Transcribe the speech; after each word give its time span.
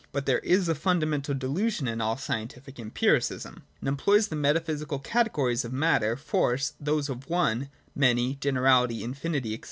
But 0.11 0.25
there 0.25 0.39
is 0.39 0.67
a 0.67 0.73
funda 0.73 1.05
mental 1.05 1.35
delusion 1.35 1.87
in 1.87 2.01
all 2.01 2.17
scientific 2.17 2.79
empiricism. 2.79 3.61
It 3.83 3.87
employs 3.87 4.29
the 4.29 4.35
metaphysical 4.35 4.97
categories 4.97 5.63
of 5.63 5.71
matter, 5.73 6.15
force, 6.15 6.73
those 6.79 7.07
of 7.07 7.29
one, 7.29 7.69
many, 7.93 8.33
generality, 8.41 9.03
infinity, 9.03 9.57
&c. 9.57 9.59